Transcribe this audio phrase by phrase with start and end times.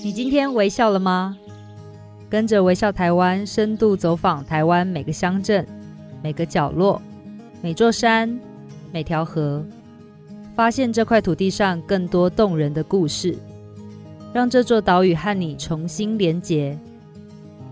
[0.00, 1.36] 你今天微笑了吗？
[2.30, 5.66] 跟着微笑台湾，深度走访台湾每个乡镇、
[6.22, 7.02] 每个角落、
[7.60, 8.38] 每座山、
[8.92, 9.64] 每条河，
[10.54, 13.36] 发现这块土地上更多动人的故事，
[14.32, 16.78] 让这座岛屿和你重新连结。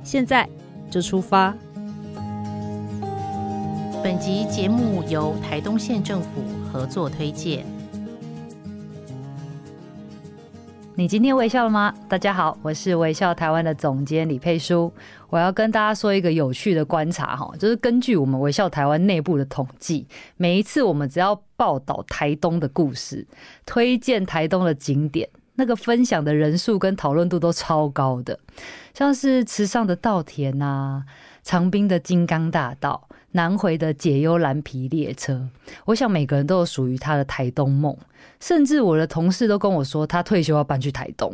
[0.03, 0.49] 现在
[0.91, 1.55] 就出发。
[4.03, 6.29] 本集节目由台东县政府
[6.73, 7.65] 合作推荐。
[10.99, 11.93] 你今天微笑了吗？
[12.09, 14.91] 大家好，我是微笑台湾的总监李佩书。
[15.29, 23.27] 我要跟大家说一个有趣的观察哈，就是根据我们微笑台湾内部的统计，每一次我们只要报道台东的故事，
[23.67, 28.41] 推荐台东的景点，那个分享的人数跟讨论度都超高的，
[28.95, 31.05] 像是池上的稻田啊，
[31.43, 35.47] 长滨的金刚大道，南回的解忧蓝皮列车，
[35.85, 37.95] 我想每个人都有属于他的台东梦。
[38.41, 41.33] 甚至我的同事都跟我说，他退休要搬去台东。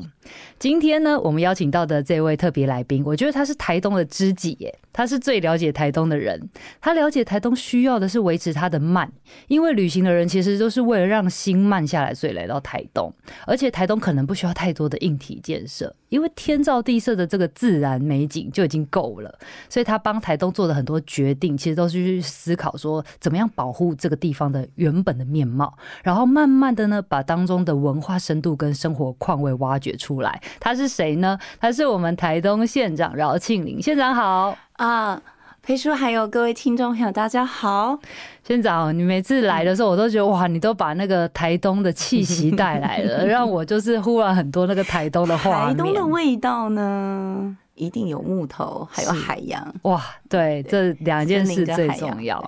[0.58, 6.48] 今天呢，我们邀请到的这位特别来宾，我觉得他是台东的知己耶，他是最了解台东的人。
[6.80, 9.10] 他了解台东需要的是维持它的慢，
[9.48, 13.12] 因为旅行的人其实都是为了让心慢下来，所以来到台东。
[13.46, 19.38] 而且台东可能不需要太多的硬体建设，因为天造地设的这个自然美景就已经够了。
[19.68, 30.40] 所以他帮台东做的很多决定，其实都是去思考说，怎么样保护这个地方的原本的面貌，然后慢慢的呢，把当中的文化深度跟生活况味挖掘出来。
[30.60, 31.38] 他是谁呢？
[31.58, 35.20] 他是我们台东县长饶庆铃县长好啊，
[35.62, 37.98] 裴叔还有各位听众朋友大家好。
[38.42, 45.76] 县长，你每次来的时候，我都觉得哇，你都把那个台东的气息带来了， 让我就是忽然很多那个台东的画面。
[45.76, 49.74] 台东的味道呢，一定有木头，还有海洋。
[49.82, 52.42] 哇，对，这两件事最重要。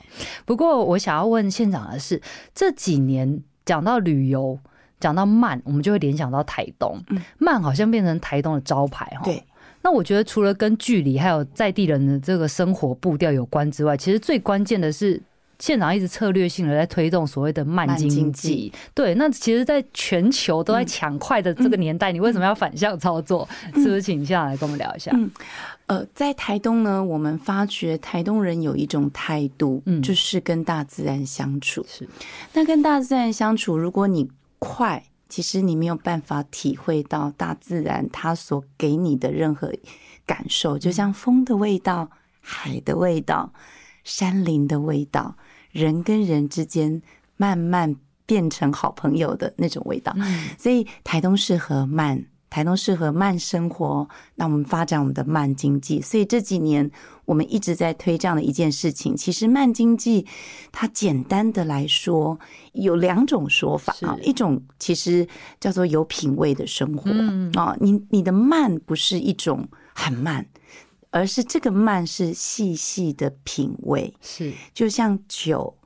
[0.45, 2.21] 不过我想要问县长的是，
[2.55, 3.43] 这几年。
[3.67, 4.59] 讲到旅游，
[5.01, 7.03] 讲到慢，我们就会联想到台东。
[7.39, 9.23] 慢好像变成台东的招牌哈。
[9.25, 9.43] 对。
[9.85, 15.23] 那我觉得除了跟距离还有在地人的这个生活步调有关之外，其实最关键的是
[15.59, 18.73] 县长一直策略性的在推动所谓的慢经济。
[18.95, 19.15] 对。
[19.15, 23.47] 那其实，在全球都在抢快的这个年代，你为什么要反向操作？
[23.75, 25.13] 是不是请县长来跟我们聊一下？
[25.87, 31.85] 呃，在台东呢，我们发觉台东人有一种态度，嗯，就是跟大自然相处。
[31.87, 32.09] 是，
[32.55, 34.27] 那跟大自然相处，如果你
[34.59, 39.69] 快，其实你没有办法体会到大自然它所给你的任何
[40.25, 42.09] 感受，就像风的味道、
[42.41, 43.53] 海的味道、
[44.05, 45.37] 山林的味道，
[45.73, 47.03] 人跟人之间
[47.37, 50.13] 慢慢变成好朋友的那种味道。
[50.15, 52.25] 嗯，所以台东适合慢。
[52.55, 56.01] 台东适合慢生活，那我们发展我们的慢经济。
[56.01, 56.89] 所以这几年
[57.25, 59.17] 我们一直在推这样的一件事情。
[59.17, 60.25] 其实慢经济，
[60.71, 62.39] 它简单的来说
[62.73, 65.27] 有两种说法啊，一种其实
[65.59, 67.11] 叫做有品味的生活
[67.61, 67.77] 啊。
[67.81, 70.47] 你你的慢不是一种很慢，
[71.11, 75.77] 而是这个慢是细细的品味，是就像酒。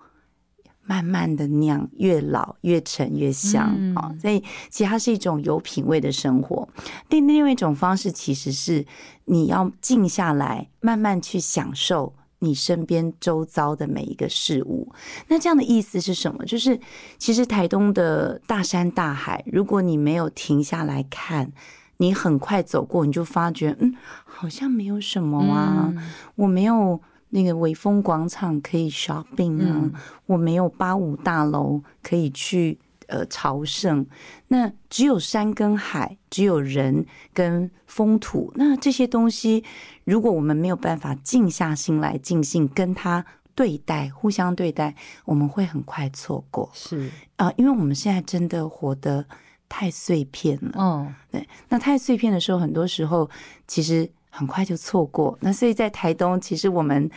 [0.88, 4.10] 慢慢的酿，越老越陈越香啊！
[4.18, 6.66] 所以其实它是一种有品味的生活。
[7.10, 8.86] 另另外一种方式，其实是
[9.26, 14.90] 你要静下来，慢慢去享受你身边周遭的每一个事物。
[15.26, 16.42] 那这样的意思是什么？
[16.46, 16.80] 就是
[17.18, 21.52] 其实台东的大山大海，如果你没有停下来看，
[21.98, 23.94] 你很快走过，你就发觉，嗯，
[24.24, 25.92] 好像没有什么啊，
[26.36, 26.98] 我没有。
[27.30, 29.92] 那个微风广场可以 shopping 啊，嗯、
[30.26, 34.06] 我没有八五大楼可以去呃朝圣，
[34.48, 39.62] 那只有山跟海，只有人跟风土，那这些东西，
[40.04, 43.24] 如果我们没有办法静下心来，静心跟他
[43.54, 46.70] 对待，互相对待，我们会很快错过。
[46.72, 49.26] 是啊、呃，因为我们现在真的活得
[49.68, 50.72] 太碎片了。
[50.74, 53.28] 哦，对，那太碎片的时候，很多时候
[53.66, 54.10] 其实。
[54.30, 57.10] 很快就错过，那所以在台东，其实我们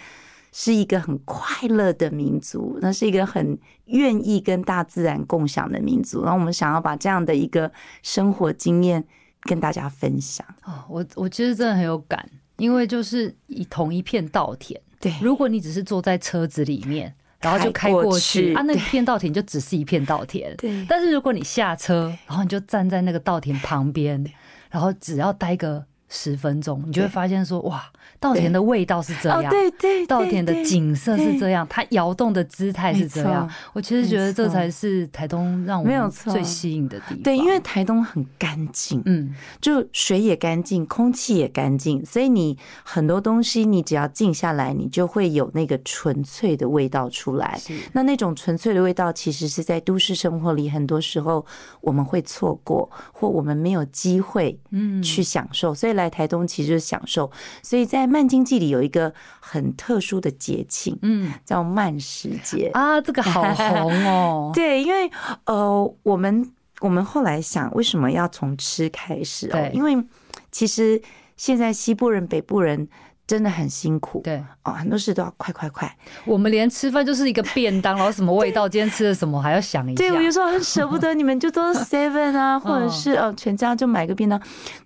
[0.52, 6.24] 是一个很快乐的民族，那是一个很愿意跟大自然共享的民族。
[6.24, 9.04] 然后我们想要把这样的一个生活经验
[9.44, 10.46] 跟大家分享。
[10.66, 12.28] 哦，我我其实真的很有感，
[12.58, 20.86] 因为就是一同一片稻田，对，如果你只是坐在车子里面，然后就开过去，过去啊，那片稻田就只是一片稻田，对。
[20.90, 24.26] 但是如果你下车，然后你就站在那个稻田旁边，
[24.70, 25.86] 然后只要待个。
[26.12, 27.84] 十分钟，你就会发现说哇。
[28.20, 33.50] 稻田的味道是这样，对对，稻田的景色是这样，它摇动的姿态是这样。
[33.74, 37.24] 我其实觉得这才是台东让我们最吸引的地方。
[37.24, 47.60] 对，因为台东很干净，嗯，就水也干净，空气也干净，所以你很多东西你只要静下来，你就会有那个纯粹的味道出来。
[47.94, 51.44] 那那种纯粹的味道，其实是在都市生活里很多时候
[51.80, 55.74] 我们会错过，或我们没有机会嗯去享受。
[55.74, 57.32] 所以来台东其实就是享受。
[57.64, 64.52] 所以在慢经济里有一个很特殊的节庆，嗯，叫慢时节啊，这个好红哦。
[64.56, 65.10] 对，因为
[65.46, 69.70] 呃，我们我们后来想，为什么要从吃开始哦？
[69.74, 70.04] 因为
[70.52, 71.02] 其实
[71.38, 72.88] 现在西部人、北部人
[73.32, 75.98] 真的很辛苦，对哦，很多事都要快快快。
[76.26, 79.98] 我们连吃饭就是一个便当，然后什么味道，今天吃的什么还要想一下。
[80.00, 84.38] 对，我有时候很舍不得，你们就都 seven 啊，或者是哦全家就买个便当。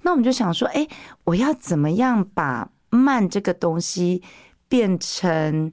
[0.03, 0.87] 那我们就想说，哎，
[1.23, 4.21] 我要怎么样把慢这个东西
[4.69, 5.71] 变成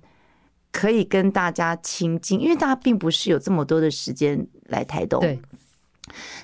[0.71, 5.21] 可以跟大家亲近，因为大家并不是有这么多的时间来台东。
[5.21, 5.39] 对，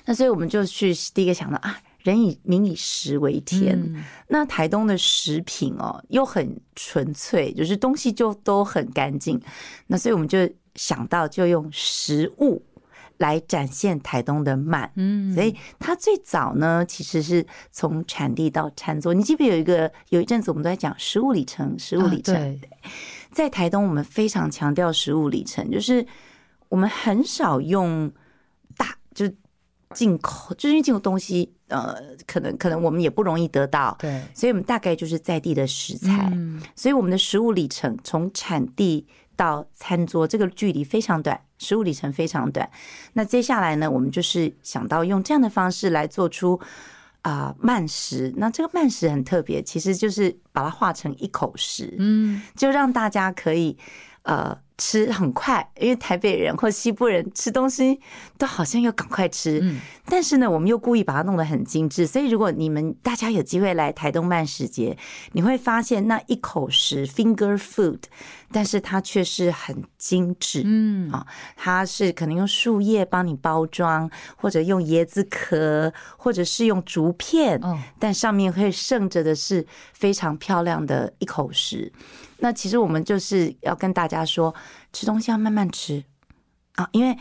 [0.05, 3.79] 那所以我们就去第一个想到啊，人以民以食为天。
[3.79, 9.39] 嗯、那台东的食品哦又很纯粹，就是东西就都很干净。
[9.87, 12.63] 那所以我们就想到就用食物。
[13.19, 19.13] 来展现台东的慢，嗯，所以它最早呢，其实是从产地到餐桌。
[19.13, 22.33] 你记不记得有一个有一阵子我们都在讲食物里程，食物里程。
[22.33, 22.61] 啊、对，
[23.33, 26.07] 在台东我们非常强调食物里程，就是
[26.69, 28.09] 我们很少用
[28.77, 29.35] 大，就是
[29.93, 31.95] 进口，就是因为进口东西，呃，
[32.27, 41.39] 可能可能我们也不容易得到，对，所以我们大概就是在地的食材，嗯，所以我们的食物里程从产地到餐桌这个距离非常短。
[41.61, 42.71] 食物里程非常短，
[43.11, 46.57] 那接下来呢，我们就是想到用这样的方式来做出
[47.21, 48.33] 啊、呃、慢食。
[48.37, 53.77] 那这个慢食很特别，其实就是把它化成一口食，嗯，就让大家可以
[54.29, 54.57] 呃。
[54.81, 57.99] 吃很快，因为台北人或西部人吃东西
[58.37, 64.97] 都好像要赶快吃，嗯，但是呢，我们又故意把它弄得很精致，所以如果你们大家有机会来台东慢食节，
[65.33, 67.99] 你会发现那一口食 finger food，
[68.53, 71.27] 但是它却是很精致，嗯啊，
[71.57, 77.59] 它是可能用树叶帮你包装，或者用椰子壳，或者是用竹片，
[77.99, 81.91] 但上面会剩着的是非常漂亮的一口食。
[82.39, 84.53] 那其实我们就是要跟大家说，
[84.93, 86.03] 吃东西要慢慢吃
[86.75, 87.17] 啊，因为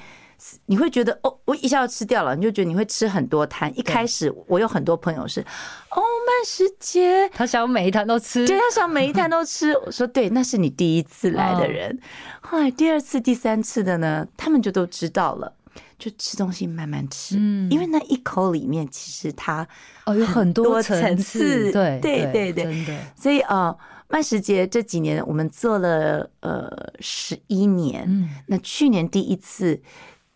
[0.67, 3.77] 你会觉得哦，我一下要吃掉了，你就觉得你会吃很多摊。
[3.77, 9.77] 一开始我有很多朋友是哦，慢食节，他想每一摊都吃，对，他想每一摊都吃。
[9.79, 11.99] 我说对，那是你第一次来的人，
[12.41, 15.53] 后来第二次、第三次的呢，他们就都知道了，
[15.99, 19.67] 就吃东西慢慢吃，嗯，因为那一口里面其实它
[20.07, 23.77] 哦有很多层次，对对对对，所以啊。
[24.09, 29.79] 慢食节这几年我们做了呃十一年，嗯，那去年第一次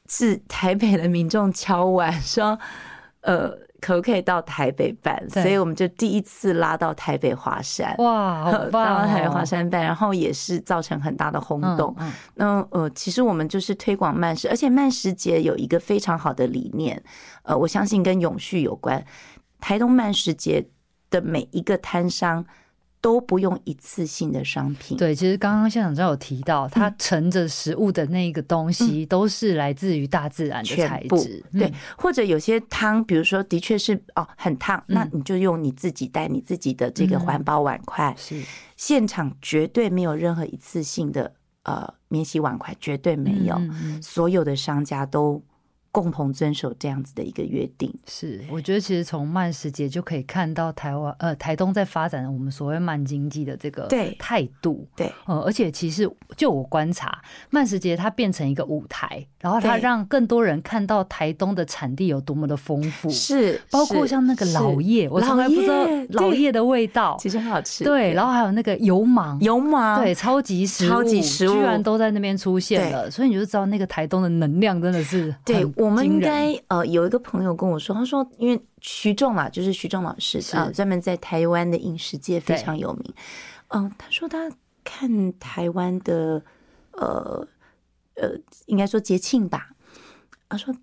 [0.07, 2.59] 是台北的民众敲碗说，
[3.23, 5.27] 呃，可不可以到台北办？
[5.31, 11.95] 所以我们就第一次拉到台北华山，哇，好 棒哦，到台北华山办，然后也是造成很大的轰动。
[11.99, 17.03] 嗯，那呃，其实我们就是推广慢食，而且慢食节有一个非常好的理念，
[17.45, 19.03] 呃，我相信跟永续有关。
[19.61, 20.69] 台东慢食节
[21.09, 22.45] 的每一个摊商。
[23.03, 24.97] 都不用一次性的商品。
[24.97, 31.45] 对，其实刚刚现场长有提到，它盛着食物的那个东西都是来自于大自然的材质。
[31.53, 38.15] 对，或者有些汤，比如说的确是哦很烫，那你就用你自己带你自己的这个环保碗筷。
[38.17, 38.41] 是，
[38.77, 41.35] 现场绝对没有任何一次性的
[41.65, 43.61] 呃免洗碗筷，绝对没有。
[44.01, 45.43] 所有的商家都。
[45.93, 53.87] 共同遵守这样子的一个约定，是我觉得其实从慢食节就可以看到台湾呃台东在发展我们所谓慢经济的这个
[54.19, 57.21] 态度，对，呃，而且其实就我观察，
[57.51, 71.53] 慢食节它变成一个舞台，然后它让更多人看到台东的产地有多么的丰富，是包括像那个老叶，我从来不知道老叶的味道，其实很好吃，对，然后还有那个油芒，油芒，对，超级食物，超级食物。
[71.53, 75.63] 居然都在那边出现了，所以你就知道那个台东的能量真的是对。
[75.83, 83.15] 我们应该呃有一个朋友跟我说，他说因为徐仲嘛，就是徐仲老师啊，专门在台湾的饮食界非常有名。
[83.69, 84.51] 嗯，他说他
[84.85, 86.43] 看台湾的
[86.93, 87.47] 呃
[88.15, 88.31] 呃，
[88.67, 89.71] 应该说节庆吧。
[90.49, 90.75] 他说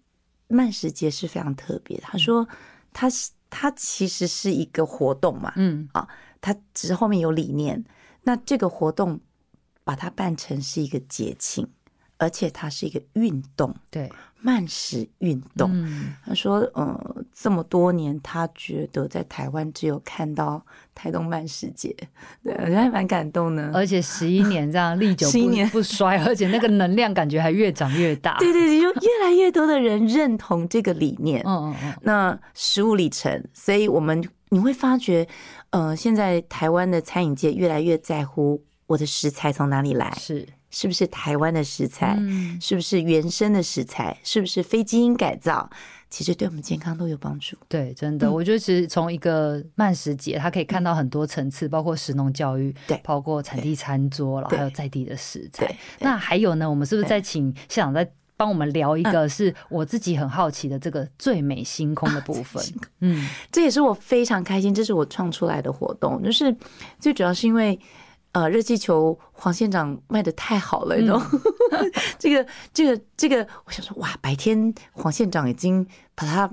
[0.48, 1.98] 慢食节是非常特别。
[2.00, 2.48] 他说
[2.92, 6.08] 他是他其实是一个活动嘛，嗯啊，
[6.42, 7.84] 他只是后面有理念。
[8.24, 9.20] 那这个活动
[9.84, 11.68] 把它办成是一个节庆。
[12.20, 14.12] 而且它是一个运动，对，
[14.42, 15.72] 慢食运动。
[15.74, 20.62] 嗯、他说，呃，这么多年，他觉得在台湾只有看到
[20.94, 21.96] 台东慢食节，
[22.44, 23.72] 对，我觉得还蛮感动的。
[23.74, 28.38] 而且十一年这样历久不 十一年不衰，而且那个能量感觉还越长越大。
[28.40, 31.42] 对对对，就越来越多的人认同这个理念。
[31.46, 31.94] 嗯嗯嗯。
[32.02, 35.26] 那食物里程，所以我们你会发觉，
[35.70, 40.14] 呃，现在台湾的餐饮界越来越在乎我的食材从哪里来。
[40.20, 40.46] 是。
[40.72, 42.16] 是不是台湾的食材？
[42.20, 44.18] 嗯，是不是原生的食材？
[44.24, 45.70] 是不是非基因改造？
[46.10, 47.56] 其实对我们健康都有帮助。
[47.68, 55.72] 对，真的，嗯、我觉得其实从一个慢食节，它可以看到很多层次，包括食农教育，对，包括产地餐桌，然后还有在地的食材。
[56.00, 56.68] 那还有呢？
[56.68, 62.64] 我们是不是再请校长再帮我们聊一个，是我自己很好奇的这个最美星空的部分？
[62.74, 66.56] 啊、嗯，这也是我非常开心，这是我创出来的活动，就是
[67.00, 67.80] 最主要是因为。
[68.32, 71.22] 呃，热气球黄县长卖的太好了，你知道？
[72.20, 76.50] 这个、这个、这个，我想说，哇，白天黄县长已经把它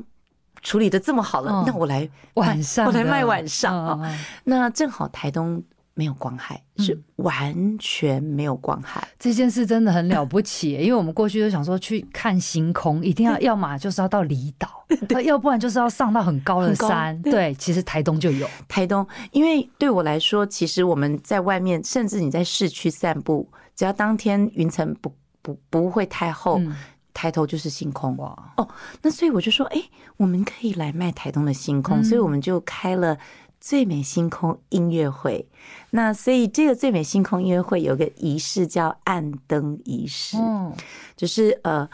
[0.63, 4.19] 处理的这么好了，那我来晚上，我来卖晚上啊。
[4.45, 5.63] 那正好台东。
[5.99, 9.01] 没有光害，是完全没有光害。
[9.01, 14.69] 嗯、这件事真的很了不起， 因为我们过去就想说去看星空，一定要要么就是要到离岛，
[15.25, 17.19] 要不然就是要上到很高的山。
[17.23, 25.11] 对，对，其实台东就有台东，因为对我来说，其实我们在外面，甚至你在市区散步，只要当天云层不
[25.41, 26.77] 不不会太厚，嗯、
[27.15, 28.15] 抬头就是星空。
[28.19, 28.69] 哇哦，
[29.01, 29.83] 那所以我就说，哎，
[30.19, 33.17] 我们可以来卖台东的星空，嗯、所以我们就开了。
[33.61, 35.49] 最美星空音乐会，
[35.91, 40.73] 那所以这个最美星空音乐会有个仪式叫暗灯仪式，嗯，
[41.17, 41.89] 就是呃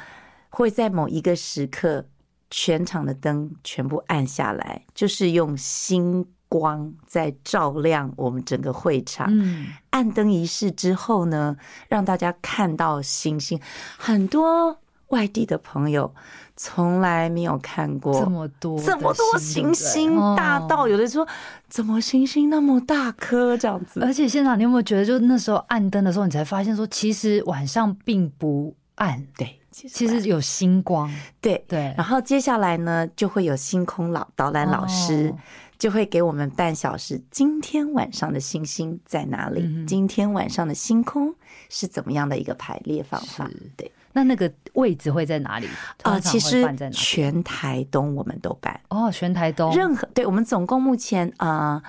[0.50, 2.04] 会在某一个时刻，
[2.50, 9.28] 全场的灯全部暗下来，就是用星光在照亮我们整个会场。
[9.30, 11.56] 嗯，暗灯仪式之后呢，
[11.88, 13.58] 让大家看到星星，
[13.96, 14.76] 很多
[15.12, 16.12] 外地的朋友。
[16.54, 21.26] 从来没有看过这么多这么多行星，大到有的说
[21.66, 24.00] 怎么行星那么大颗这样子。
[24.00, 31.92] 而且现场你有没有觉得，就那时候暗灯的时候，你才发现说，其实晚上并不暗，对，其实有星光，对对。
[31.96, 35.34] 然后接下来呢，就会有星空老导览老师
[35.82, 39.84] 就会给我们半小时，今天晚上的星星在哪里？
[39.84, 41.34] 今天晚上的星空
[41.68, 43.50] 是怎么样的一个排列方法？
[43.76, 43.90] 对。
[44.12, 45.66] 那那个位置会在哪里？
[46.04, 51.82] 啊，其实全台东我们都办哦，全台东任何对，我们总共目前啊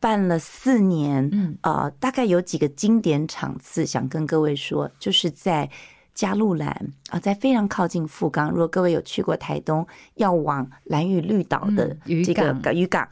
[0.00, 5.70] 办了四年，嗯啊，大概有几个经典场次，想跟各位说，就是在
[6.16, 8.50] 加路兰啊，在非常靠近富冈。
[8.50, 13.08] 如果各位有去过台东，要往兰屿绿岛的这个渔港。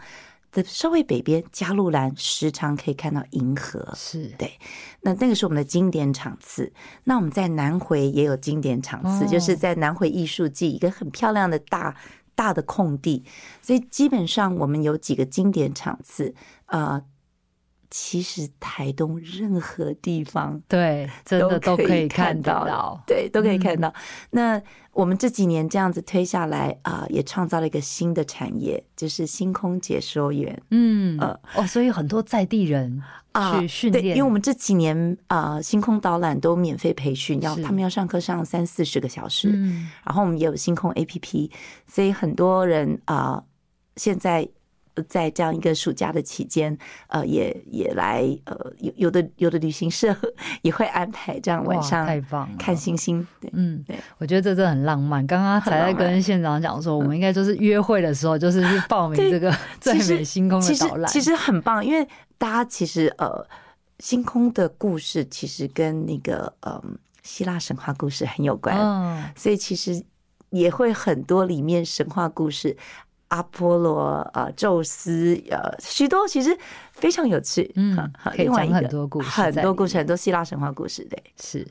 [0.50, 4.48] 的稍微北边，加路兰时常可以看到银河，是对。
[5.00, 6.72] 那那个是我们的经典场次。
[7.02, 11.92] 那我们在南回也有经典场次，哦、就是在南回艺术季，一个很漂亮的大
[12.36, 13.24] 大的空地。
[13.60, 16.32] 所以基本上我们有几个经典场次
[16.66, 16.94] 啊。
[16.94, 17.04] 呃
[17.96, 23.88] 其实台东任何地方，对，真的都可以看到，对，都可以看到。
[23.88, 23.94] 嗯、
[24.30, 30.60] 那我们这几年这样子推下来啊、呃，也创造了一个新的产业，就是星空解说员。
[30.72, 33.00] 嗯，呃，哦，所以很多在地人
[33.60, 39.50] 去训练、呃，因为我们这几年啊、呃，星空导览都免费培训，要他们要上课上三四十个小时。
[39.54, 41.48] 嗯，然后我们也有星空 APP，
[41.86, 43.44] 所以很多人啊、呃，
[43.94, 44.48] 现在。
[45.02, 46.76] 在这样一个暑假的期间，
[47.08, 50.16] 呃，也也来，呃，有有的有的旅行社
[50.62, 53.26] 也会安排这样晚上太棒看星星。
[53.40, 55.26] 对，嗯，对，我觉得这真的很浪漫。
[55.26, 62.06] 刚刚才在跟县长讲说，我们应该就是约会的时候，就是去报名这个最美星空的导览，其实很棒，因为
[62.38, 63.44] 大家其实呃，
[63.98, 66.84] 星空的故事其实跟那个嗯、呃、
[67.22, 70.04] 希腊神话故事很有关，嗯，所以其实
[70.50, 72.76] 也会很多里面神话故事。
[73.28, 74.00] 阿波罗
[74.32, 76.56] 啊，宙斯，啊，许多其实
[76.94, 81.66] 非常有趣，嗯，可以讲很多故事，很多故事，很多希腊神话故事，对，是。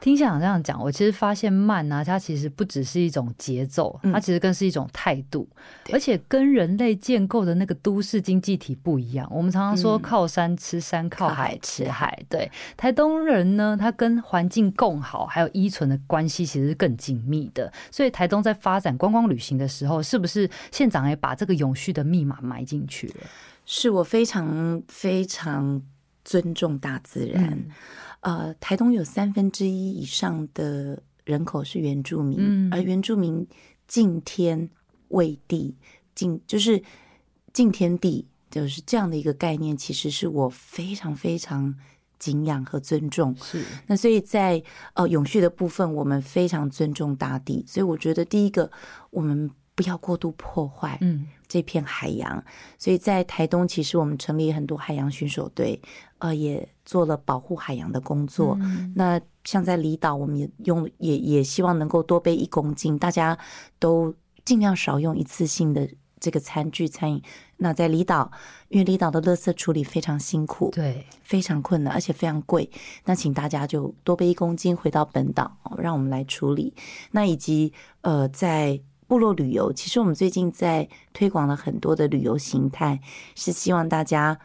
[0.00, 5.46] 听校长这样讲，我其实发现慢啊，它其实不只是一种节奏，它其实更是一种态度，
[5.92, 9.28] 而且跟人类建构的那个都市经济体不一样。
[9.30, 12.50] 我们常常说靠山吃山，靠海吃海，对。
[12.76, 17.70] 台东人呢，他跟环境共好，还有依存的关系其实是更紧密的。
[17.90, 23.14] 所以台东在发展观光旅行的时候，是不是县长也把这个永续的密码埋进去了？
[23.70, 25.82] 是我非常非常
[26.24, 27.52] 尊重大自然。
[28.20, 33.46] 嗯、呃，台东有三分之一以上的人口是原住民，嗯、而原住民
[33.86, 34.70] 敬天
[35.08, 35.76] 畏地，
[36.14, 36.82] 敬就是
[37.52, 39.76] 敬天地，就是这样的一个概念。
[39.76, 41.74] 其实是我非常非常
[42.18, 43.36] 敬仰和尊重。
[43.36, 44.62] 是，那所以在
[44.94, 47.62] 呃永续的部分，我们非常尊重大地。
[47.68, 48.70] 所以我觉得第一个，
[49.10, 52.36] 我们不要过度破坏嗯这片海洋。
[52.36, 52.44] 嗯、
[52.76, 55.80] 所以在台东，其实我们成立很多海洋巡守队，
[56.18, 58.58] 呃，也做了保护海洋的工作。
[58.60, 63.38] 嗯、那像在离岛，我们也用也也希望能够多背一公斤，大家
[63.78, 64.12] 都
[64.44, 65.88] 尽量少用一次性的。
[66.20, 67.22] 这个餐具餐饮，
[67.58, 68.28] 那在离岛，
[68.70, 72.68] 因为离岛的垃圾处理非常辛苦，对，非常困难，而且非常贵。
[73.04, 76.74] 那请大家就多背一公斤回到本岛，让我们来处理。
[77.12, 83.00] 那以及呃，在部落旅游，其实我们最近在推广了很多的旅游形态，
[83.34, 84.38] 是希望大家。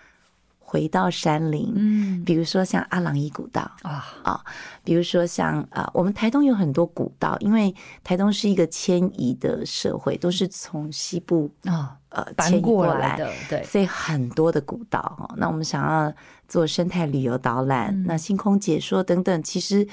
[0.65, 4.43] 回到山林，嗯，比如说像阿朗伊古道啊啊，
[4.84, 7.72] 比如说像啊，我们台东有很多古道，因为
[8.03, 15.32] 台东是一个迁移的社会，都是从西部啊呃迁移过来的，对，所以很多的古道哈。
[15.38, 16.12] 那我们想要
[16.48, 19.88] 做生态旅游导览，嗯、那星空解说等等，其实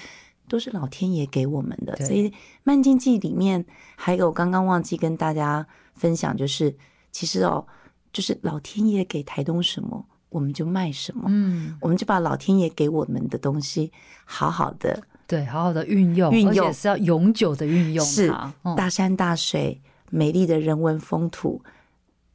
[0.50, 1.96] 都是老天爷给我们的。
[2.04, 2.30] 所以
[2.62, 3.64] 慢经济里面
[3.96, 6.76] 还有刚刚忘记跟大家分享，就是
[7.10, 7.64] 其实哦，
[8.12, 10.04] 就是老天爷给台东什么。
[10.30, 13.90] 我们就卖什么，嗯，我们就把老天爷给我们的东西，
[14.24, 18.32] 好好的，对，好好的运用，运用，是要永久的运用，是
[18.76, 21.60] 大山大水，美丽的人文风土。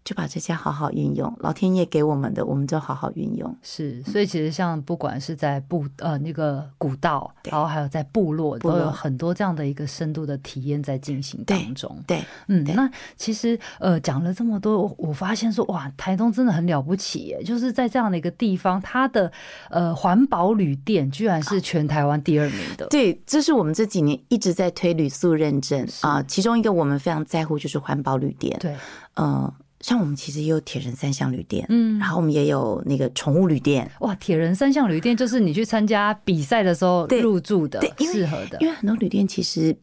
[0.06, 3.58] 就把这些好好运用，老天爷给我们的，我们就好好运用。
[3.64, 11.98] 是，所以其实像不管是在部呃那个古道，然后还有在部落，都有很多这样的一个深度的体验在进行当中。
[12.06, 19.32] 对，嗯，那其实呃讲了这么多，我发现说哇，台东真的很了不起耶，就是在这样的一个地方，它的
[19.72, 22.86] 呃环保旅店居然是全台湾第二名的。
[22.92, 28.56] 对，这是我们这几年一直在推旅宿认证啊，其中一个我们非常在乎就是环保旅店。
[28.60, 28.76] 对，
[29.16, 29.52] 嗯。
[29.86, 33.88] 像我们其实也有铁人三项旅店，嗯，然后我们也有那个宠物旅店。
[34.00, 38.58] 哇，铁人三项旅店就是你去参加比赛的时候入住的，适合的。
[38.62, 39.78] 因为很多旅店其实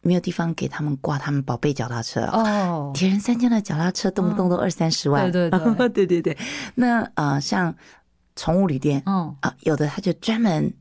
[0.00, 2.90] 没有地方给他们挂他们宝贝脚踏车哦。
[2.92, 6.38] 铁人三项的脚踏车动不动都二三十万，对对对 对对对。
[6.74, 7.72] 那呃，像
[8.34, 10.74] 宠物旅店，嗯啊，有的他就专门。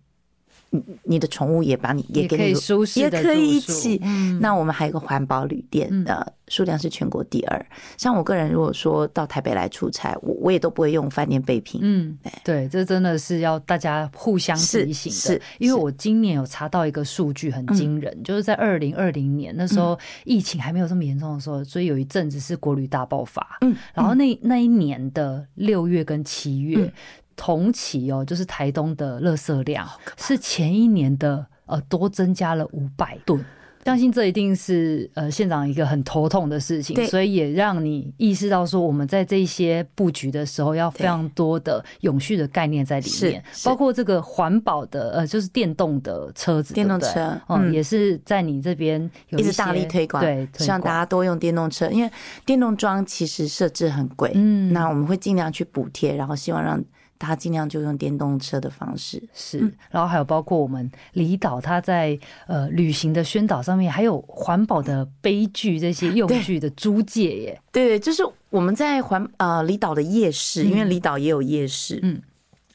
[1.03, 4.00] 你的宠物也把你也给你舒适，也可以一起。
[4.03, 7.65] 嗯，那我们还有个环保旅店的数量是全国第二。
[7.98, 11.82] 像我个人，如果说到台北来出差，我我也都不会用饭店备品。
[11.84, 15.18] 嗯，对，这真的是要大家互相提醒的。
[15.18, 23.58] 是，因为我今年有查到一个数据很惊人，就是在二零二零年那时候疫情还没有这么严重的时候，所以有一阵子是国旅大爆发。
[23.62, 26.92] 嗯，然后那那一年的六月跟七月。
[27.35, 33.43] 同期哦，就是台东的垃圾量是前一年的呃多增加了五百吨，
[33.85, 47.74] 相信这一定是呃县长一个很头痛的事情，所以也让你意识到说我们在这些布局的时候要非常多的永续的概念在里面，包括这个环保的呃就是电动的车子，电动车嗯。
[47.74, 52.09] 也是在你这边有一直大力推广，对，希望大家多用电动车，因为
[52.46, 56.81] 电动桩其实设置很贵，嗯，那我们会尽量去补贴，然后希望让。
[57.25, 59.59] 他尽量就用电动车的方式，是，
[59.90, 67.62] 然后还有包括我们离岛，他在呃旅行的宣导上面，还有环保的杯具这些用具的租借耶。
[67.72, 72.22] 对对，就是我们在环呃离岛的夜市，因为离岛也有夜市，嗯，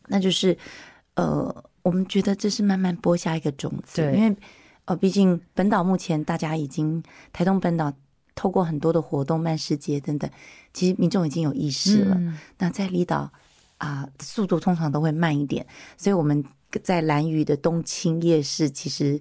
[0.07, 0.57] 那就是
[1.17, 4.35] 呃，我们觉得这是慢慢播下一个种子，对，因为
[4.87, 7.03] 呃，毕竟本岛目前大家已经
[7.35, 7.93] 台东本岛
[8.35, 10.31] 透过很多的活动、慢世界等等，
[10.73, 12.15] 其实民众已经有意识了。
[12.19, 13.31] 嗯、那在离岛。
[13.79, 16.45] 啊，速度通常都会慢一点，所以我们
[16.83, 19.21] 在蓝屿的冬青夜市，其实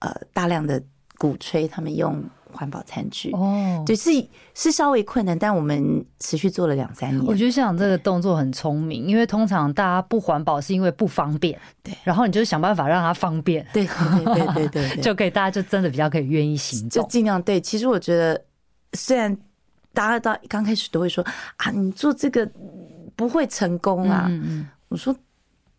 [0.00, 0.82] 呃大量的
[1.16, 4.10] 鼓吹他们用环保餐具哦，对是
[4.54, 7.24] 是稍微困难，但我们持续做了两三年。
[7.26, 17.60] 我觉得像这个动作很聪明，因为通常大家不环保是因为不方便，对，然后你就想办法让它方便，对对对对对， 对，就可以大家就真的比较可以愿意行动，就尽量对。
[17.60, 18.42] 其实我觉得，
[18.94, 19.36] 虽然
[19.92, 21.22] 大家到刚开始都会说
[21.58, 22.50] 啊，你做这个。
[23.18, 24.26] 不会成功啊！
[24.30, 25.14] 嗯嗯，我说。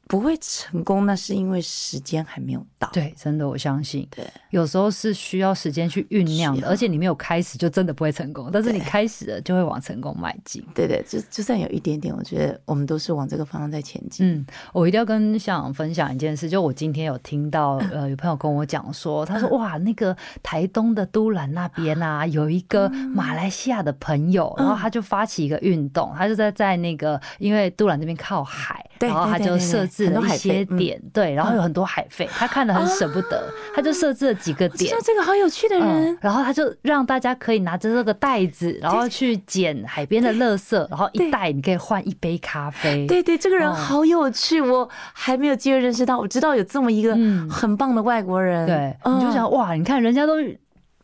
[0.10, 2.90] 不会成功，那是因为时间还没有到。
[2.92, 4.08] 对，真的，我相信。
[4.10, 8.50] 对，有时候是需要时间去酝酿的，而且你没有开始，就真的不会成功。
[8.52, 10.66] 但是你开始了，就会往成功迈进。
[10.74, 14.26] 对对，就就算有一点点，我觉得我们都是往这个方向在前进。
[14.26, 14.44] 嗯，
[14.74, 34.96] 我一定要跟校长分享一件事，就我今天有听到， 呃，有朋友跟我讲说，他说哇，那个台东的都兰那边啊，有一个马来西亚的朋友，然后他就发起一个运动，他就在在那个，因为都兰那边靠海，然后他就设置了一些点，对，然后有很多海费，他看得很舍不得，他就设置了几个点。
[35.04, 43.06] 这个好有趣的人，然后他就让大家可以拿着这个袋子，然后去捡海边的垃圾，然后一袋你可以换一杯咖啡。
[43.08, 47.18] 对对，这个人好有趣，我还没有机会认识到，我知道有这么一个
[47.50, 48.66] 很棒的外国人。
[48.66, 50.36] 对，你就想哇，你看人家都。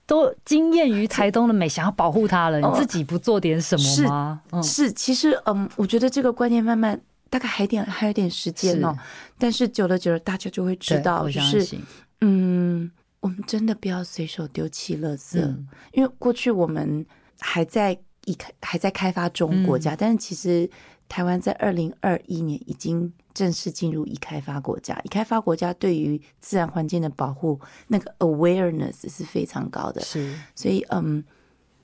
[0.08, 4.40] 都惊艳于台东的美，想要保护它了，你自己不做点什么吗？
[4.62, 8.96] 是，是，其实，嗯，我觉得这个观念慢慢，大概还点还有点时间哦。
[9.38, 11.78] 但是久了久了，大家就会知道，就是，
[12.22, 15.40] 嗯，我们真的不要随手丢弃垃圾，
[15.94, 17.06] 因为过去我们
[17.40, 20.70] 还在一开还在开发中国家，但是其实。
[21.08, 30.02] 台湾在二零二一年已经正式进入已开发国家，已开发国家对于自然环境的保护，那个 awareness 是非常高的。
[30.02, 31.24] 是，所以嗯，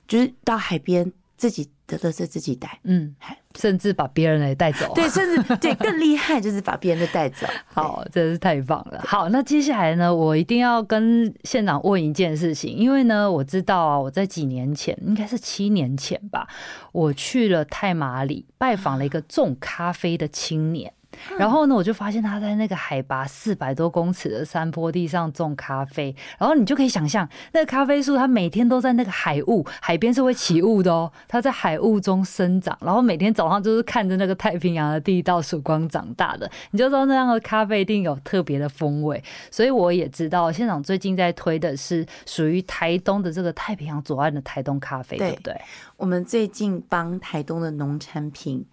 [0.07, 3.15] 就是到海边自己的垃圾自己带，嗯，
[3.55, 7.47] 甚至把别人的也带走，对，甚至对更厉害就是把别人的带走。
[7.65, 9.01] 好，真是太棒了。
[9.03, 16.47] 好，那接下来呢，我一定要跟县长问一件事情，因为呢，我知道啊，我在几年前，应该是七年前吧，
[16.91, 20.93] 我去了太马里拜访了一个种咖啡的青年。
[21.37, 26.15] 然后呢，我就发现他在那个海拔四百多公尺的山坡地上种咖啡。
[26.37, 31.11] 然后你就可以想象，那个咖啡树，它每天都在那个海雾，海边是会起雾的哦。
[31.27, 36.49] 它在海雾中生长，然后每天早上就是看着那个太平洋的地道曙光长大的。
[36.71, 39.23] 你就知道那样的咖啡一定有特别的风味。
[39.49, 45.61] 所以我也知道，现场最近在推的是属于台东的这个太平洋左岸的台东咖啡，对，对不对？
[45.97, 48.65] 我们最近帮台东的农产品。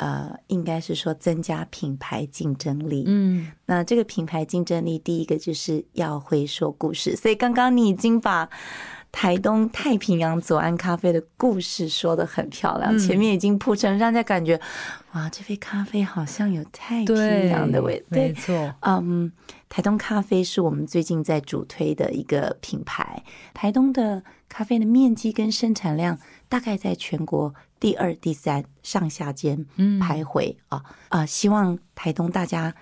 [0.00, 3.04] 呃，应该是说增加品牌竞争力。
[3.06, 7.14] 嗯，那这个品牌竞争力，第一个就是要会说故事。
[7.14, 8.48] 所以刚刚你已经把
[9.12, 14.58] 台东太平洋左岸咖啡的故事说得很漂亮，前面已经铺陈，让人家感觉
[15.12, 18.06] 哇，这杯咖啡好像有太平洋的味道。
[18.08, 19.30] 没错，嗯，
[19.68, 23.22] 台东咖啡是我们最近在主推的一个品牌。
[23.52, 27.54] 台东的咖啡的面积跟生产量大概在全国。
[27.80, 31.26] 第二、第三上下间徘徊啊啊！
[31.26, 32.74] 希望台东大家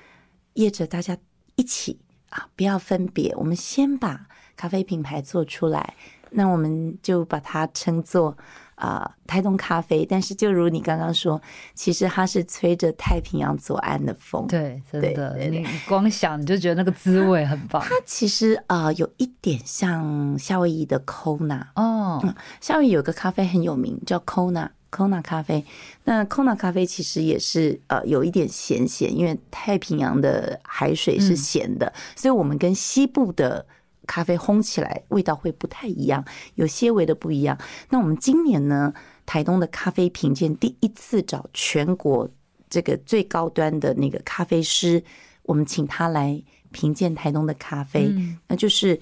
[0.55, 1.17] 业者大家
[1.55, 3.33] 一起啊，不要分别。
[3.37, 5.95] 我们先把咖啡品牌做出来，
[6.31, 8.37] 那我们就把它称作
[8.79, 10.07] 啊台东咖啡。
[10.09, 11.41] 但是就如你刚刚说，
[11.75, 14.47] 其实它是吹着太平洋左岸的风。
[14.47, 17.83] 对，真的，对对对，你光想你就觉得那个滋味很棒。
[17.83, 24.71] 它其实啊有一点像夏威夷的 Kona 哦，嗯，夏威夷有个咖啡很有名，叫 Kona。
[24.91, 25.63] Kona 咖啡，
[26.05, 33.67] 那 Kona 咖啡其实也是呃有一点咸咸，因为太平洋的海水是咸的，嗯、所以我们跟西部的
[34.09, 36.25] 咖啡烘起来味道会不太一样，
[36.57, 37.57] 有些微的不一样。
[37.91, 38.93] 那我们今年呢，
[39.25, 42.29] 台东的咖啡评鉴第一次找全国
[42.69, 45.05] 这个最高端的那个咖啡师，
[45.43, 46.43] 我们请他来
[46.73, 48.99] 评鉴台东的咖啡，嗯、那就是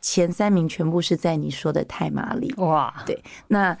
[0.00, 3.76] 前三名全部是在你说的太麻里哇，对，那。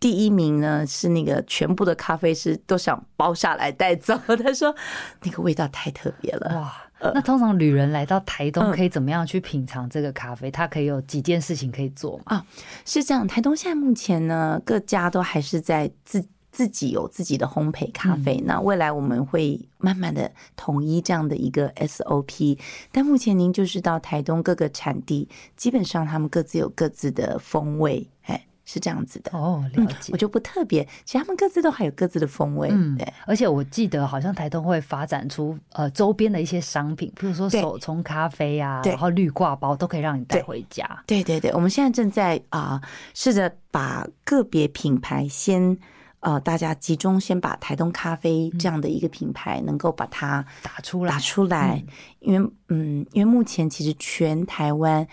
[0.00, 4.14] 第一名呢是那个全部的咖啡师都想包下来带走。
[4.36, 4.74] 他说
[5.22, 6.60] 那个味道太特别了。
[6.60, 10.50] 哇，那通常旅人来到台东可以怎么样去品尝这个咖啡？
[10.50, 12.44] 它可以有几件事情可以做啊？
[12.86, 18.42] 是这样，台东现在目前呢各家都还是在自自己有自己的烘焙咖啡。
[18.46, 22.58] 那未来我们会慢慢的统一这样的一个 SOP。
[22.92, 28.08] 但目前您就是到台东各个产地，基本上他们各自有各自的风味。
[28.22, 28.46] 哎。
[28.66, 30.10] 是这样子的哦，了解。
[30.12, 32.70] 我就不特别，其实他们各自都还有各自的风味。
[32.72, 33.06] 嗯，对。
[33.26, 40.88] 而且我记得好像台东会发展出呃周边的一些商品，比如说手冲咖啡啊，然后绿挂包都可以让你带回家。
[41.06, 42.80] 对对对，我们现在正在啊
[43.12, 45.76] 试着把个别品牌先
[46.20, 51.84] 呃大家集中先把台东咖啡这样的一个品牌能够把它打出来打出来，
[52.20, 55.06] 因为嗯因为目前其实全台湾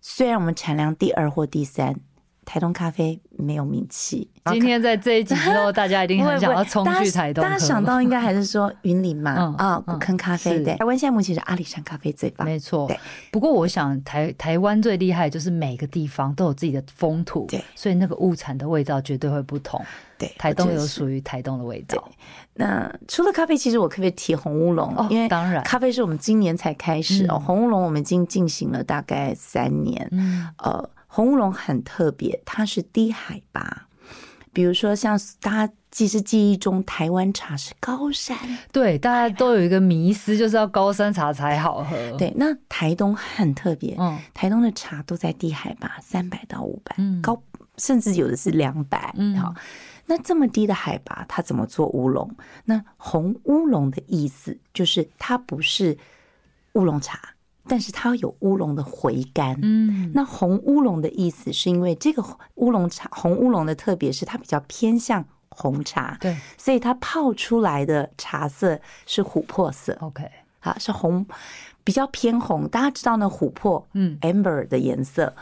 [0.00, 2.00] 虽然我们产量第二或第三。
[2.46, 4.26] 台东咖啡没有名气。
[4.52, 7.42] 今天在这一集之后， 大家一定很想要冲去台东。
[7.42, 10.62] 大家想到应该还是说云林嘛，啊，古坑咖啡。
[10.62, 12.46] 对，台湾现在目前是阿里山咖啡最棒。
[12.46, 12.86] 没错。
[12.86, 12.96] 对。
[13.32, 19.84] 不过我想台台湾最厉害就是每个地方都有自己的风土，对，所以那个物产的味道绝对会不同。
[20.16, 22.08] 对，台东有属于台东的味道。
[22.54, 24.94] 那除了咖啡，其实我可不可以提红乌龙？
[25.10, 27.42] 因为当然咖啡是我们今年才开始哦。
[27.44, 30.08] 红乌龙我们已经进行了大概三年。
[30.12, 30.48] 嗯。
[30.58, 30.88] 呃。
[31.06, 33.88] 红乌龙很特别，它是低海拔。
[34.52, 38.38] 比如说，像大家其实记忆中台湾茶是高山，
[38.72, 41.94] 对，大家都有一个迷思，就是要高山茶才好喝。
[42.16, 47.38] 对，那台东很特别，嗯，台东的茶都在低海拔，三百到五百，高，
[47.76, 49.12] 甚至有的是两百。
[49.18, 49.54] 嗯，好，
[50.06, 52.34] 那这么低的海拔，它怎么做乌龙？
[52.64, 55.98] 那红乌龙的意思就是它不是
[56.72, 57.20] 乌龙茶，
[57.68, 59.58] 但是它有乌龙的回甘。
[59.62, 62.24] 嗯，那红乌龙的意思是因为这个
[62.56, 69.96] 乌龙茶，红乌龙的特别是它比较偏向红茶，对，所以它泡出来的茶色是琥珀色。
[70.00, 70.28] OK，
[70.60, 71.26] 好，是红，
[71.82, 72.68] 比较偏红。
[72.68, 75.34] 大家知道那琥珀，嗯，amber 的颜色。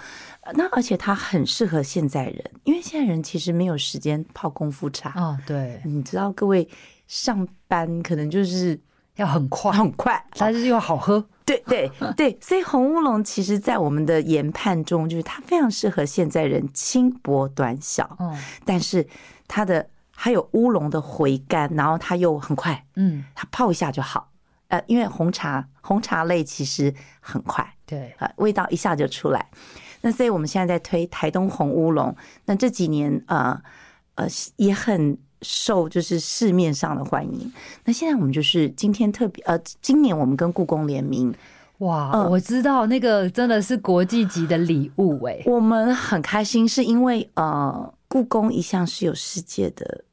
[0.54, 5.38] 那而且它很适合现在人，因为现在人其实没有时间泡功夫茶哦。
[5.46, 6.68] 对，你知道各位
[7.06, 8.78] 上班可能就是
[9.16, 11.26] 要很快很快，但是又好喝。
[11.44, 18.16] 对对对，所以红乌龙其实，在我们的研判中，就是它非常适合现在人，轻薄短小。
[18.18, 19.06] 嗯，但是
[19.46, 22.84] 它的还有乌龙的回甘，然后它又很快。
[22.96, 24.30] 嗯，它泡一下就好。
[24.68, 29.46] 呃，因为红茶红茶类其实很快，对呃，味道一下就出来。
[30.00, 33.60] 那所以我们现在在推台东红乌龙，那这几年呃
[34.14, 34.26] 呃
[34.56, 37.52] 也很受就是市面上的欢迎。
[37.84, 41.32] 那现在我们就是今天特别呃，今年我们跟故宫联名，
[41.78, 50.04] 哇，呃、我知道那个真的是国际级的礼物哎，我们很开心，是因为呃故宫一向是有世界的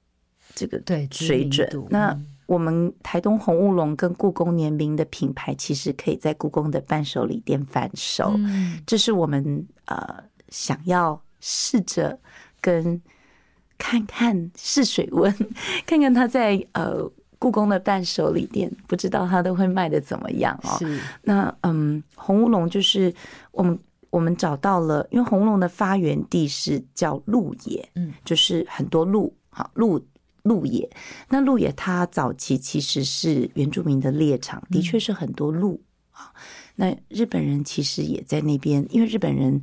[0.53, 2.15] 这个对水准，那。
[2.47, 8.37] 我们台东红乌龙跟故宫联名的品牌，其实可以在故宫的伴手礼店贩售。
[8.85, 12.19] 这是我们呃想要试着
[12.59, 13.01] 跟
[13.81, 15.35] 看看试水温，
[15.87, 20.77] 看看他在呃故宫的伴手礼店，不知道他都会卖的怎么样哦。
[20.77, 20.99] 是。
[21.23, 23.11] 那嗯，红乌龙就是
[23.51, 23.77] 我们
[24.11, 29.99] 我们找到了，因为红龙的发源地是叫鹿野，嗯，就是很多鹿，好鹿。
[30.43, 30.89] 鹿野，
[31.29, 36.33] 那鹿野它早期其实是原住民的猎场，的确是很多鹿啊。
[36.75, 39.61] 那日本人其实也在那边，因为日本人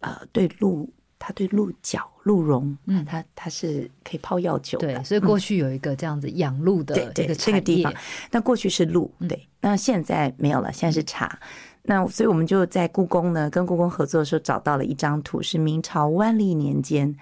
[0.00, 7.92] 呃对鹿，他对鹿角、鹿茸，嗯，它它是可以泡药酒的，对，所以过去有一个这样子养鹿的这个这个地方。
[8.30, 11.38] 那过去是鹿，对，那现在没有了，现在是茶。
[11.82, 17.16] 那所以我们就在故宫呢，跟故宫合作的时候找到了一张图，是明朝万历年间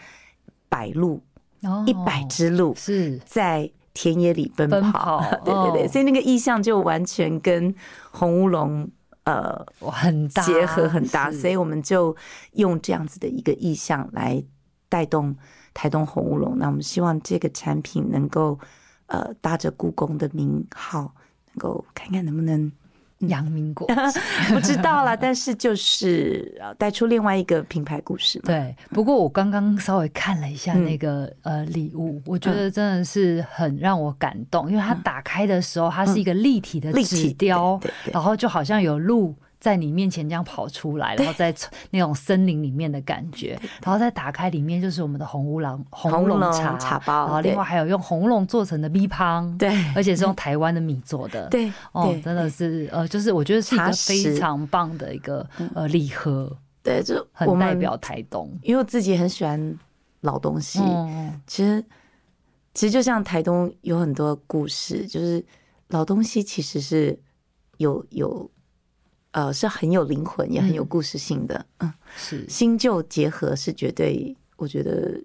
[0.68, 1.22] 白鹿。
[1.86, 3.18] 一百只鹿是。
[3.24, 7.74] 在田野里奔跑， 对对对，所以那个意象就完全跟
[8.10, 8.88] 红乌龙
[9.24, 12.16] 呃很大结合很大，所以我们就
[12.52, 14.42] 用这样子的一个意象来
[14.90, 15.34] 带动
[15.72, 16.58] 台东红乌龙。
[16.58, 18.58] 那我们希望这个产品能够
[19.06, 21.14] 呃搭着故宫的名号，
[21.54, 22.70] 能够看看能不能。
[23.28, 23.86] 扬名国
[24.48, 28.44] 不知道啦，但是就是带出另外一个品牌故事嘛。
[28.46, 37.78] 对，不过我刚刚稍微看了一下那个、嗯、呃礼物，我觉得真的是很让我感动，嗯、因为它打开的时候，它是一个立体的纸雕，
[38.10, 39.34] 然后就好像有鹿。
[39.60, 41.54] 在你面前这样跑出来，然后在
[41.90, 59.78] 那种森林里面的感觉，然后再打开里面就是我们的红乌龙红乌龙茶茶包，然后另外还有用红乌龙做成的米汤，对，而且是用台湾的米做的，对，哦，真的是呃，就是我觉得是一个非常棒的一个呃礼盒，对，就很代表台东，因为我自己很喜欢
[60.22, 60.80] 老东西，
[61.46, 61.84] 其实
[62.72, 65.44] 其实就像台东有很多故事，就是
[65.88, 67.18] 老东西其实是
[67.76, 68.50] 有有。
[69.32, 75.20] 呃，是很有灵魂，也很有故事性的，嗯，是新旧结合是绝对，我觉得。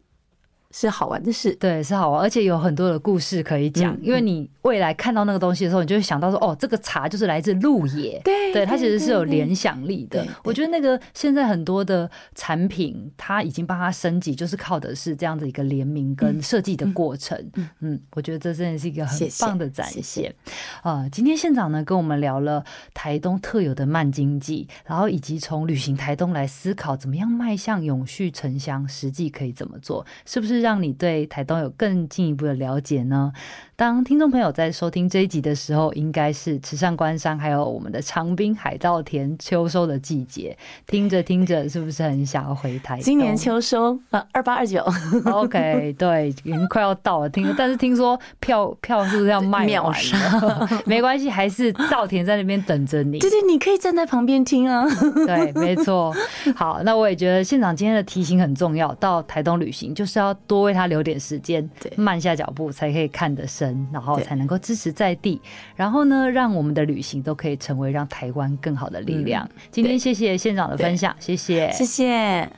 [0.77, 3.93] 是好玩的事，对，是好玩，而且有很多的故事可以讲。
[3.93, 10.27] 嗯、因为你未来看到那个东西的时候，你就会想到说，哦，这个茶就是来自鹿野，对，对，它其实是有联想力的。
[10.43, 17.37] 我觉得那个现在很多的产品，它已经帮它升级，就是靠的是这样的一个联名跟设计的过程。
[17.53, 20.35] 嗯，嗯，嗯，我觉得这真的是一个很棒的展现。
[20.81, 22.61] 啊、呃，今天县长呢，跟我们聊了
[22.93, 30.64] 台东特有的慢经济，然后以及从旅行台东来思考怎么样迈向永续城乡，实际可以怎么做，是不是？
[30.65, 33.31] 让你对台东有更进一步的了解呢？
[33.77, 40.57] 当听众朋友在收听这一集的时候，应该是池上关山还有我们的长滨海稻田秋收的季节。
[40.87, 42.97] 听着听着，是不是很想要回台？
[42.99, 44.81] 今年秋收啊，二八二九，
[45.29, 47.29] OK，对，已经快要到了。
[47.29, 50.17] 听，但是听说票票是不是要卖秒杀？
[50.87, 53.19] 没关系，还是稻田在那边等着你。
[53.19, 54.83] 对对，你可以站在旁边听啊。
[55.27, 56.15] 对，没错。
[56.55, 58.91] 好，那我也觉得现场今天的提醒很重要。
[58.95, 60.55] 到台东旅行就是要多。
[60.55, 65.41] 多为他留点时间，慢下脚步才可以看得深，然后才能够支持在地，
[65.75, 69.45] 然后呢，让我们的旅行都可以成为让台湾更好的力量。
[69.45, 72.49] 嗯、今天谢谢县长的分享，谢谢，谢谢。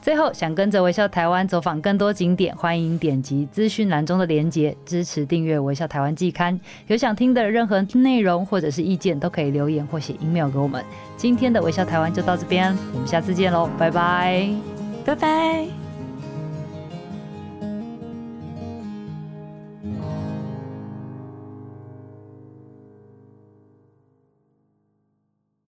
[0.00, 6.60] 最后，想跟着微笑台湾走访更多景点，欢迎点击资讯栏中的连结，支持订阅微笑台湾季刊。
[6.88, 10.84] 有想听的任何内容或者是意见，都可以留言或写 email 给我们。
[11.16, 14.46] 今天的微笑台湾就到这边，我们下次见喽，拜拜，
[15.06, 15.83] 拜拜。